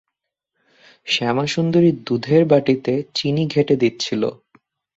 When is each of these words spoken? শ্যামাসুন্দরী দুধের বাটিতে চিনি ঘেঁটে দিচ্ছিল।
শ্যামাসুন্দরী 1.07 1.91
দুধের 2.07 2.43
বাটিতে 2.45 2.93
চিনি 3.15 3.43
ঘেঁটে 3.47 3.75
দিচ্ছিল। 3.75 4.21